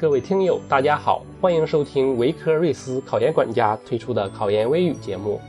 [0.00, 5.40] 各位听友，大家好，欢迎收听维科瑞斯考研管家推出的考研微语节目。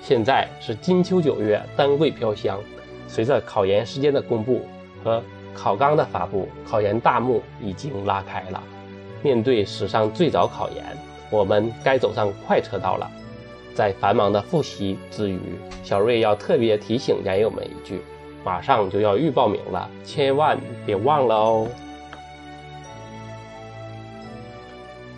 [0.00, 2.58] 现在是金秋九月，丹桂飘香。
[3.06, 4.62] 随着考研时间的公布
[5.04, 5.22] 和
[5.52, 8.62] 考纲的发布，考研大幕已经拉开了。
[9.22, 10.82] 面对史上最早考研，
[11.28, 13.10] 我们该走上快车道了。
[13.74, 15.38] 在繁忙的复习之余，
[15.84, 18.00] 小瑞要特别提醒研友们一句：
[18.42, 21.68] 马上就要预报名了，千万别忘了哦。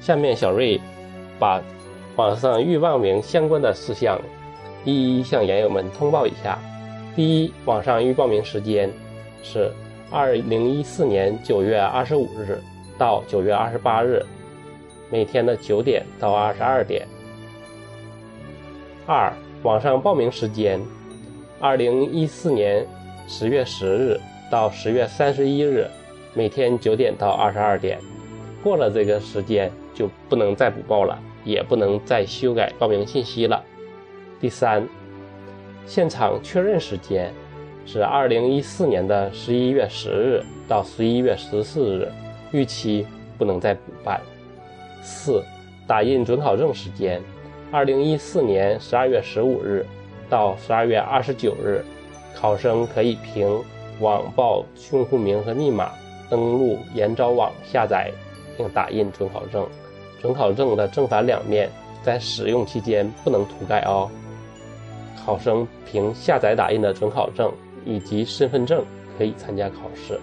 [0.00, 0.80] 下面小瑞
[1.38, 1.62] 把
[2.16, 4.18] 网上预报名相关的事项
[4.84, 6.58] 一一向研友们通报一下。
[7.14, 8.90] 第一，网上预报名时间
[9.42, 9.70] 是
[10.10, 12.58] 二零一四年九月二十五日
[12.96, 14.24] 到九月二十八日，
[15.10, 17.06] 每天的九点到二十二点。
[19.06, 19.30] 二，
[19.62, 20.80] 网上报名时间
[21.60, 22.86] 二零一四年
[23.28, 24.18] 十月十日
[24.50, 25.86] 到十月三十一日，
[26.32, 27.98] 每天九点到二十二点。
[28.62, 29.70] 过了这个时间。
[29.94, 33.62] 就不能再补报了，也不能再修改报名信息了。
[34.40, 34.86] 第三，
[35.86, 37.32] 现场确认时间
[37.84, 42.08] 是二零一四年的十一月十日到十一月十四日，
[42.52, 44.20] 逾期不能再补办。
[45.02, 45.42] 四，
[45.86, 47.20] 打印准考证时间
[47.70, 49.84] 二零一四年十二月十五日
[50.28, 51.84] 到十二月二十九日，
[52.34, 53.62] 考生可以凭
[53.98, 55.90] 网报用户名和密码
[56.30, 58.10] 登录研招网下载
[58.60, 59.66] 并打印准考证。
[60.20, 61.70] 准考证的正反两面
[62.02, 64.10] 在使用期间不能涂改哦。
[65.24, 67.50] 考生凭下载打印的准考证
[67.86, 68.84] 以及身份证
[69.16, 70.20] 可以参加考试。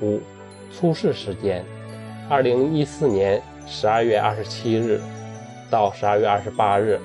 [0.00, 0.20] 五、
[0.72, 1.64] 初试时间：
[2.28, 5.00] 二零一四年十二月二十七日
[5.68, 7.00] 到十二月二十八日。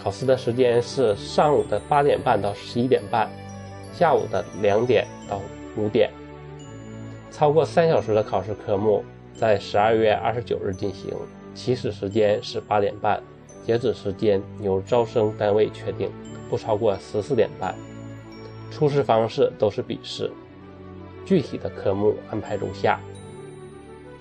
[0.00, 3.28] 考试的时间是上午的八点半到十一点半，
[3.92, 5.40] 下午的两点到
[5.76, 6.10] 五点。
[7.32, 9.02] 超过三小时的考试科目。
[9.36, 11.14] 在十二月二十九日进行，
[11.54, 13.22] 起始时间是八点半，
[13.66, 16.10] 截止时间由招生单位确定，
[16.48, 17.74] 不超过十四点半。
[18.70, 20.30] 初试方式都是笔试，
[21.26, 22.98] 具体的科目安排如下：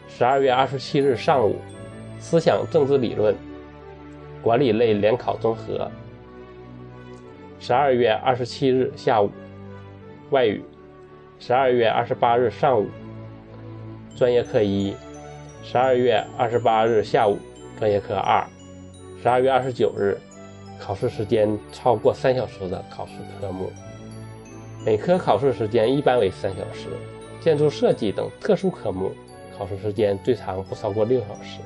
[0.10, 1.56] 十二月二十七日上午，
[2.20, 3.34] 思想政治理论、
[4.42, 5.90] 管理类联考综合；
[7.58, 9.32] 十二月二十七日下午，
[10.32, 10.62] 外语；
[11.40, 12.88] 十二月二十八日上午，
[14.18, 14.94] 专业课一。
[15.66, 17.40] 十二月二十八日下午，
[17.80, 18.46] 专业课二；
[19.20, 20.16] 十二月二十九日，
[20.80, 23.72] 考试时间超过三小时的考试科目。
[24.86, 26.90] 每科考试时间一般为三小时。
[27.42, 29.12] 建筑设计等特殊科目，
[29.58, 31.60] 考试时间最长不超过六小时。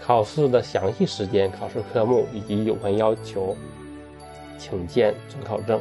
[0.00, 3.56] 考试的详细时间、考试科目以及有关要求，
[4.58, 5.80] 请见准考证。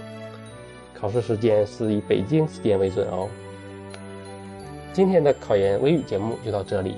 [0.93, 3.27] 考试时间是以北京时间为准哦。
[4.97, 6.95] 今天的考研微语节目就到这里，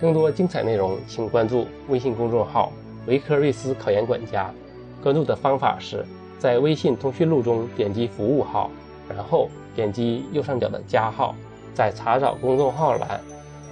[0.00, 2.72] 更多精彩内容请关注微信公众号
[3.06, 4.52] “维科瑞斯考研管家”。
[5.00, 6.04] 关注的方法是
[6.40, 8.68] 在微信通讯录中点击服务号，
[9.08, 11.36] 然后点击右上角的加号，
[11.72, 13.20] 在查找公众号栏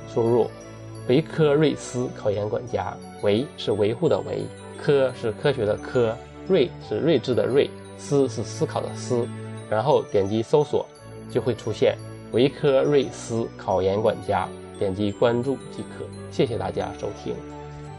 [0.06, 0.48] 输入
[1.10, 4.44] “维科瑞斯考研管家”，维是维护的维，
[4.80, 7.68] 科是科学的科，睿是睿智的睿，
[7.98, 9.26] 思是思考的思，
[9.68, 10.86] 然后点击搜索，
[11.28, 11.98] 就会出现。
[12.32, 14.48] 维科瑞斯考研管家，
[14.78, 16.04] 点击关注即可。
[16.30, 17.34] 谢谢大家收听。